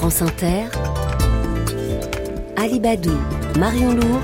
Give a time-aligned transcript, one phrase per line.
[0.00, 0.64] France Inter,
[2.56, 3.12] Alibadou,
[3.58, 4.22] Marion Lourd,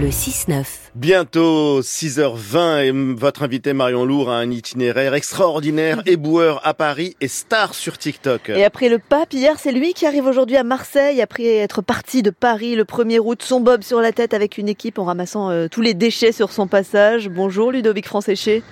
[0.00, 0.64] le 6-9.
[0.96, 7.28] Bientôt 6h20 et votre invité Marion Lourd a un itinéraire extraordinaire, éboueur à Paris et
[7.28, 8.48] star sur TikTok.
[8.48, 12.24] Et après le pape, hier, c'est lui qui arrive aujourd'hui à Marseille après être parti
[12.24, 15.50] de Paris le 1er août, son bob sur la tête avec une équipe en ramassant
[15.50, 17.28] euh, tous les déchets sur son passage.
[17.28, 18.64] Bonjour Ludovic Francéché.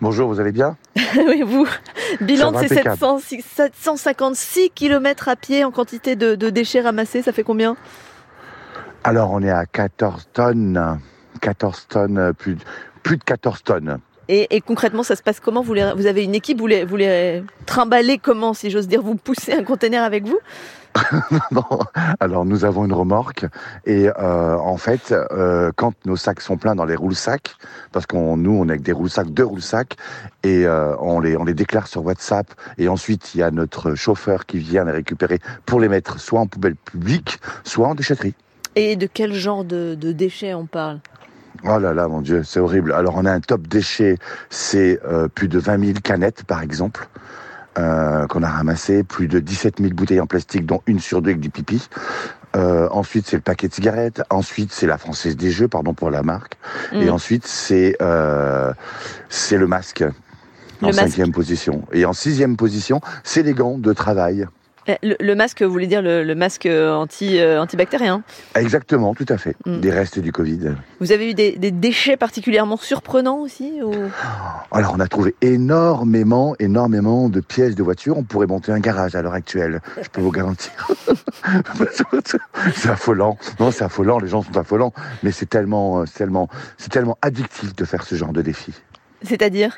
[0.00, 0.76] Bonjour, vous allez bien
[1.16, 1.66] Oui, vous.
[2.20, 2.96] Bilan de ces impeccable.
[2.98, 3.18] 700
[3.54, 7.76] 756 km à pied en quantité de, de déchets ramassés, ça fait combien?
[9.04, 10.98] Alors, on est à 14 tonnes.
[11.40, 12.62] 14 tonnes, plus, de-
[13.02, 13.98] plus de 14 tonnes.
[14.28, 15.62] et, et concrètement, ça se passe comment?
[15.62, 19.02] Vous, les- vous avez une équipe, vous les, vous les trimballez comment, si j'ose dire?
[19.02, 20.38] Vous poussez un conteneur avec vous?
[22.20, 23.46] Alors, nous avons une remorque
[23.86, 27.54] et euh, en fait, euh, quand nos sacs sont pleins dans les roules-sacs,
[27.92, 29.96] parce qu'on nous, on est avec des roules-sacs, deux roules-sacs,
[30.42, 32.46] et euh, on, les, on les déclare sur WhatsApp,
[32.78, 36.40] et ensuite, il y a notre chauffeur qui vient les récupérer pour les mettre soit
[36.40, 38.34] en poubelle publique, soit en déchetterie.
[38.76, 41.00] Et de quel genre de, de déchets on parle?
[41.64, 42.92] Oh là là, mon Dieu, c'est horrible.
[42.92, 44.16] Alors, on a un top déchet,
[44.48, 45.00] c'est
[45.34, 47.08] plus de 20 000 canettes, par exemple,
[47.78, 51.30] euh, qu'on a ramassé, plus de 17 000 bouteilles en plastique, dont une sur deux
[51.30, 51.88] avec du pipi.
[52.56, 54.22] Euh, ensuite, c'est le paquet de cigarettes.
[54.30, 56.54] Ensuite, c'est la Française des Jeux, pardon pour la marque.
[56.92, 57.10] Et Mm.
[57.10, 58.72] ensuite, c'est euh,
[59.28, 60.02] c'est le masque.
[60.82, 61.00] En masque.
[61.00, 61.84] cinquième position.
[61.92, 64.46] Et en sixième position, c'est les gants de travail.
[64.88, 68.22] Eh, le, le masque, vous voulez dire le, le masque anti, euh, antibactérien?
[68.54, 69.54] Exactement, tout à fait.
[69.66, 69.80] Mm.
[69.80, 70.74] Des restes du Covid.
[71.00, 73.92] Vous avez eu des, des déchets particulièrement surprenants aussi ou...
[74.72, 78.16] Alors, on a trouvé énormément, énormément de pièces de voitures.
[78.16, 79.82] On pourrait monter un garage à l'heure actuelle.
[80.00, 80.72] Je peux vous garantir.
[82.74, 83.36] c'est affolant.
[83.60, 84.18] Non, c'est affolant.
[84.18, 84.94] Les gens sont affolants.
[85.22, 88.72] Mais c'est tellement, euh, tellement, c'est tellement addictif de faire ce genre de défi.
[89.22, 89.76] C'est-à-dire?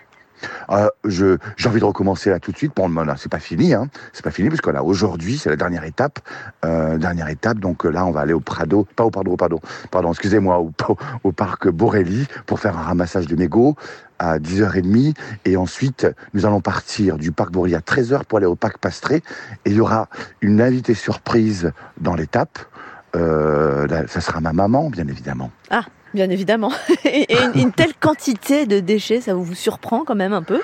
[0.70, 2.72] Euh, je, j'ai envie de recommencer là tout de suite.
[2.74, 3.88] Bon, c'est pas fini, hein.
[4.12, 6.20] C'est pas fini parce que là, aujourd'hui, c'est la dernière étape.
[6.64, 7.58] Euh, dernière étape.
[7.58, 9.36] Donc euh, là, on va aller au Prado, pas au pardon,
[9.90, 10.58] pardon, excusez-moi,
[11.24, 13.76] au, parc Borelli pour faire un ramassage de mégots
[14.18, 15.14] à 10h30.
[15.44, 19.22] Et ensuite, nous allons partir du parc Borelli à 13h pour aller au parc Pastré.
[19.64, 20.08] Et il y aura
[20.40, 22.58] une invitée surprise dans l'étape.
[23.16, 25.50] Euh, ça sera ma maman, bien évidemment.
[26.14, 26.72] Bien évidemment.
[27.04, 30.60] Et, une, telle quantité de déchets, ça vous, surprend quand même un peu?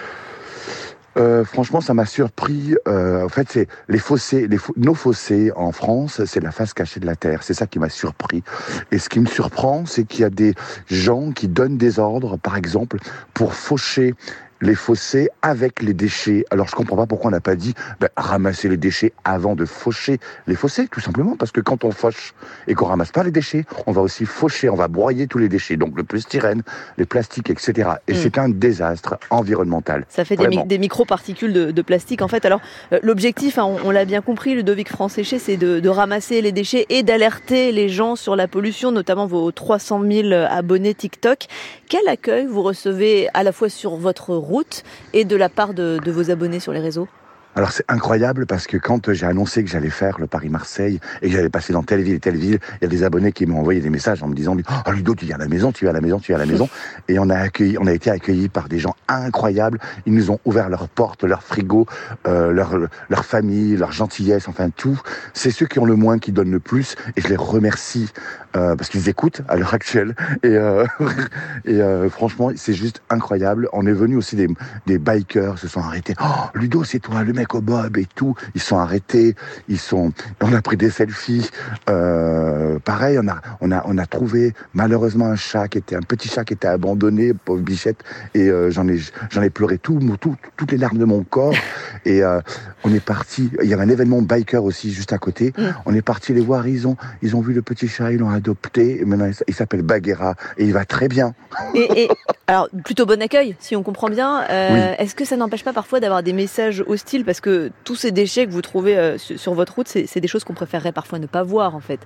[1.17, 2.75] Euh, franchement, ça m'a surpris.
[2.87, 7.06] Euh, en fait, c'est les fossés, nos fossés en France, c'est la face cachée de
[7.06, 7.43] la terre.
[7.43, 8.43] C'est ça qui m'a surpris.
[8.91, 10.55] Et ce qui me surprend, c'est qu'il y a des
[10.89, 12.99] gens qui donnent des ordres, par exemple,
[13.33, 14.15] pour faucher
[14.61, 16.44] les fossés avec les déchets.
[16.50, 19.65] Alors, je comprends pas pourquoi on n'a pas dit ben, ramasser les déchets avant de
[19.65, 22.34] faucher les fossés, tout simplement, parce que quand on fauche
[22.67, 25.49] et qu'on ramasse pas les déchets, on va aussi faucher, on va broyer tous les
[25.49, 26.62] déchets, donc le polystyrène,
[26.99, 27.91] les plastiques, etc.
[28.09, 28.17] Et Mm.
[28.17, 30.05] c'est un désastre environnemental.
[30.09, 30.67] Ça fait des, mi- Vraiment.
[30.67, 32.44] des micro-particules de, de plastique en fait.
[32.47, 32.61] Alors
[32.93, 36.53] euh, l'objectif, hein, on, on l'a bien compris, Ludovic Franc-Séché, c'est de, de ramasser les
[36.53, 41.47] déchets et d'alerter les gens sur la pollution, notamment vos 300 000 abonnés TikTok.
[41.88, 45.99] Quel accueil vous recevez à la fois sur votre route et de la part de,
[46.05, 47.09] de vos abonnés sur les réseaux?
[47.56, 51.34] Alors c'est incroyable parce que quand j'ai annoncé que j'allais faire le Paris-Marseille et que
[51.34, 53.61] j'allais passer dans telle ville et telle ville, il y a des abonnés qui m'ont
[53.61, 54.55] envoyé des messages en me disant
[54.87, 56.44] «Oh Ludo, tu viens à la maison, tu viens à la maison, tu viens à
[56.44, 56.69] la maison».
[57.09, 59.78] Et on a accueilli, on a été accueillis par des gens incroyables.
[60.05, 61.87] Ils nous ont ouvert leurs portes, leurs frigos,
[62.28, 62.77] euh, leur,
[63.09, 65.00] leur famille, leur gentillesse, enfin tout.
[65.33, 68.12] C'est ceux qui ont le moins qui donnent le plus et je les remercie
[68.56, 70.15] euh, parce qu'ils écoutent à l'heure actuelle.
[70.43, 70.87] Et, euh,
[71.65, 73.69] et euh, franchement, c'est juste incroyable.
[73.73, 74.49] On est venu aussi des,
[74.87, 76.15] des bikers se sont arrêtés.
[76.23, 78.34] Oh, Ludo, c'est toi, le mec au bob et tout.
[78.55, 79.34] Ils sont arrêtés.
[79.69, 80.12] Ils sont.
[80.43, 81.49] On a pris des selfies.
[81.89, 86.01] Euh, pareil, on a, on a, on a trouvé malheureusement un chat qui était un
[86.03, 87.99] petit chat qui était abandonné, pauvre bichette.
[88.35, 88.99] Et euh, j'en ai,
[89.31, 91.55] j'en ai pleuré tout, tout, toutes les larmes de mon corps.
[92.05, 92.41] Et euh,
[92.85, 93.51] on est parti.
[93.62, 95.53] Il y avait un événement biker aussi juste à côté.
[95.56, 95.62] Mm.
[95.87, 96.67] On est parti les voir.
[96.69, 98.12] Ils ont, ils ont vu le petit chat.
[98.12, 99.01] Ils l'ont adopté.
[99.01, 101.35] Et maintenant, il s'appelle Bagheera et il va très bien.
[101.75, 102.11] et, et-
[102.49, 104.45] alors plutôt bon accueil, si on comprend bien.
[104.47, 107.25] Est-ce que ça n'empêche pas parfois d'avoir des messages hostiles?
[107.25, 110.44] Parce que tous ces déchets que vous trouvez euh, sur, votre route, c'est des choses
[110.44, 112.00] qu'on préférerait parfois ne pas voir en fait.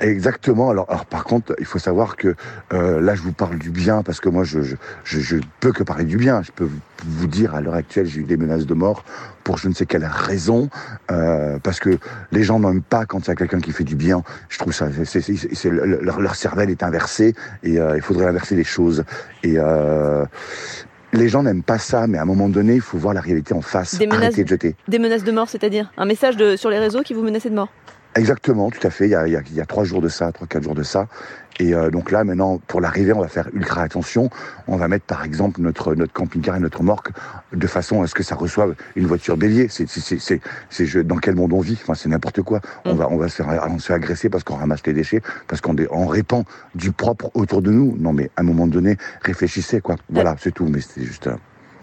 [0.00, 0.70] Exactement.
[0.70, 2.34] Alors, par contre, il faut savoir que
[2.72, 4.58] euh, là, je vous parle du bien parce que moi, je,
[5.60, 6.42] peux que parler du bien.
[6.42, 6.68] Je peux
[7.04, 9.04] vous- dire à l'heure actuelle, j'ai eu des menaces de mort
[9.44, 10.68] pour je ne sais quelle raison,
[11.10, 11.98] euh, parce que
[12.30, 14.22] les gens n'aiment pas quand il y a quelqu'un qui fait du bien.
[14.48, 14.88] Je trouve ça,
[15.70, 19.04] leur, cervelle est inversée et il faudrait inverser les choses.
[21.12, 23.54] Les gens n'aiment pas ça, mais à un moment donné, il faut voir la réalité
[23.54, 23.98] en face.
[23.98, 24.76] Des menaces- Arrêtez de jeter.
[24.88, 27.54] Des menaces de mort, c'est-à-dire un message de, sur les réseaux qui vous menaçait de
[27.54, 27.68] mort.
[28.14, 29.06] Exactement, tout à fait.
[29.06, 30.62] Il y a, il y a, il y a trois jours de ça, trois, quatre
[30.62, 31.08] jours de ça.
[31.60, 34.28] Et euh, donc là, maintenant, pour l'arrivée, on va faire ultra attention.
[34.66, 37.10] On va mettre, par exemple, notre, notre camping-car et notre remorque
[37.52, 39.68] de façon à ce que ça reçoive une voiture bélier.
[39.70, 41.78] C'est, c'est, c'est, c'est, dans quel monde on vit?
[41.82, 42.60] Enfin, c'est n'importe quoi.
[42.84, 42.98] On Mm.
[42.98, 45.60] va, on va se faire, on se fait agresser parce qu'on ramasse les déchets, parce
[45.62, 46.44] qu'on dé- on répand
[46.74, 47.96] du propre autour de nous.
[47.98, 49.96] Non, mais à un moment donné, réfléchissez, quoi.
[50.10, 50.66] Voilà, c'est tout.
[50.66, 51.28] Mais c'est juste.
[51.28, 51.36] euh,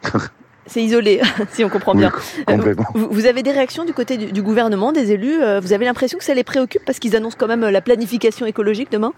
[0.65, 1.21] C'est isolé,
[1.51, 2.11] si on comprend bien.
[2.49, 2.85] Euh, complètement.
[2.93, 5.85] Vous, vous avez des réactions du côté du, du gouvernement, des élus euh, Vous avez
[5.85, 9.13] l'impression que ça les préoccupe parce qu'ils annoncent quand même euh, la planification écologique demain?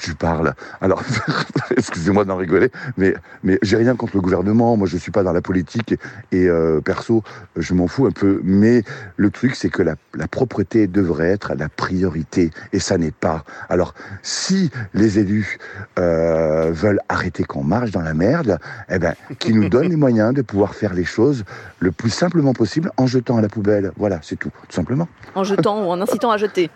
[0.00, 0.54] Tu parles.
[0.80, 1.02] Alors,
[1.76, 4.76] excusez-moi d'en rigoler, mais, mais j'ai rien contre le gouvernement.
[4.76, 5.94] Moi, je suis pas dans la politique
[6.32, 7.22] et, euh, perso,
[7.56, 8.40] je m'en fous un peu.
[8.44, 8.82] Mais
[9.16, 13.44] le truc, c'est que la, la propreté devrait être la priorité et ça n'est pas.
[13.68, 15.58] Alors, si les élus
[15.98, 20.34] euh, veulent arrêter qu'on marche dans la merde, eh ben, qu'ils nous donnent les moyens
[20.34, 21.44] de pouvoir faire les choses
[21.80, 23.92] le plus simplement possible en jetant à la poubelle.
[23.96, 25.08] Voilà, c'est tout, tout simplement.
[25.34, 26.70] En jetant ou en incitant à jeter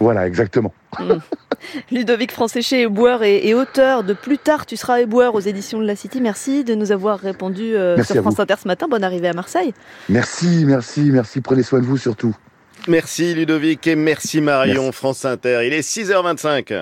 [0.00, 0.72] Voilà, exactement.
[1.90, 5.86] Ludovic Franséché, éboueur et, et auteur de Plus tard, tu seras éboueur aux éditions de
[5.86, 6.20] la City.
[6.20, 8.42] Merci de nous avoir répondu euh, sur France vous.
[8.42, 8.88] Inter ce matin.
[8.88, 9.72] Bonne arrivée à Marseille.
[10.08, 11.40] Merci, merci, merci.
[11.40, 12.34] Prenez soin de vous surtout.
[12.88, 14.98] Merci Ludovic et merci Marion, Merci.
[14.98, 15.60] France Inter.
[15.64, 16.72] Il est 6h25.